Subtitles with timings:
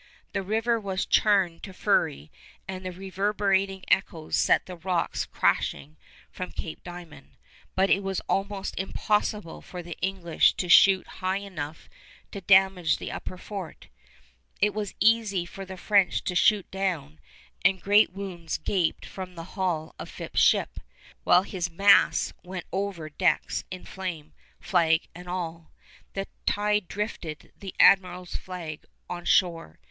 [0.33, 2.31] The river was churned to fury
[2.67, 5.95] and the reverberating echoes set the rocks crashing
[6.31, 7.37] from Cape Diamond,
[7.75, 11.87] but it was almost impossible for the English to shoot high enough
[12.31, 13.89] to damage the upper fort.
[14.59, 17.19] It was easy for the French to shoot down,
[17.63, 20.79] and great wounds gaped from the hull of Phips' ship,
[21.23, 25.71] while his masts went over decks in flame, flag and all.
[26.13, 29.77] The tide drifted the admiral's flag on shore.